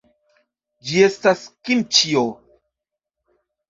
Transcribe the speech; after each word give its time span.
Ĝi 0.87 1.05
estas 1.09 1.45
kimĉio. 1.69 2.27